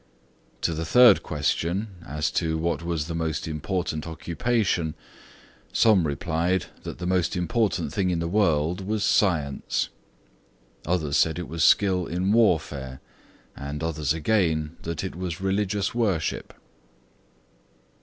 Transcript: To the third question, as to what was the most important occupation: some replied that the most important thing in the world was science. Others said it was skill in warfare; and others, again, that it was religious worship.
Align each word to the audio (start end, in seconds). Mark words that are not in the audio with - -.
To 0.61 0.73
the 0.73 0.83
third 0.83 1.21
question, 1.21 1.89
as 2.07 2.31
to 2.31 2.57
what 2.57 2.81
was 2.81 3.05
the 3.05 3.13
most 3.13 3.47
important 3.47 4.07
occupation: 4.07 4.95
some 5.71 6.07
replied 6.07 6.65
that 6.81 6.97
the 6.97 7.05
most 7.05 7.35
important 7.35 7.93
thing 7.93 8.09
in 8.09 8.17
the 8.17 8.27
world 8.27 8.81
was 8.83 9.03
science. 9.03 9.89
Others 10.87 11.17
said 11.17 11.37
it 11.37 11.47
was 11.47 11.63
skill 11.63 12.07
in 12.07 12.31
warfare; 12.31 12.99
and 13.55 13.83
others, 13.83 14.11
again, 14.11 14.75
that 14.81 15.03
it 15.03 15.15
was 15.15 15.39
religious 15.39 15.93
worship. 15.93 16.55